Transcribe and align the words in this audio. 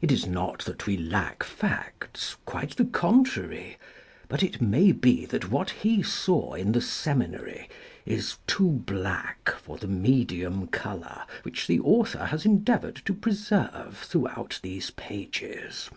It 0.00 0.10
is 0.10 0.26
not 0.26 0.60
that 0.60 0.86
we 0.86 0.96
lack 0.96 1.42
facts; 1.42 2.38
quite 2.46 2.76
the 2.78 2.86
contrary. 2.86 3.76
But 4.26 4.42
it 4.42 4.62
may 4.62 4.90
be 4.90 5.26
that 5.26 5.50
what 5.50 5.68
he 5.82 6.02
saw 6.02 6.54
in 6.54 6.72
the 6.72 6.80
seminary 6.80 7.68
is 8.06 8.38
too 8.46 8.70
black 8.70 9.50
for 9.54 9.76
the 9.76 9.86
medium 9.86 10.66
colour 10.68 11.26
which 11.42 11.66
the 11.66 11.78
author 11.80 12.24
has 12.24 12.46
endeavoured 12.46 13.02
to 13.04 13.12
preserve 13.12 13.98
through 14.08 14.28
out 14.28 14.60
these 14.62 14.92
pages. 14.92 15.90